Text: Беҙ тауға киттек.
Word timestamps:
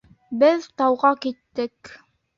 Беҙ 0.43 0.65
тауға 0.81 1.11
киттек. 1.27 1.93